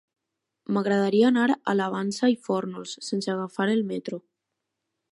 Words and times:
M'agradaria 0.77 1.27
anar 1.33 1.43
a 1.51 1.77
la 1.77 1.91
Vansa 1.97 2.31
i 2.33 2.39
Fórnols 2.49 2.97
sense 3.11 3.33
agafar 3.37 3.71
el 3.79 3.89
metro. 3.95 4.23